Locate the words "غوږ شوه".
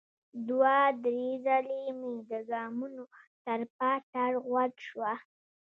4.45-5.13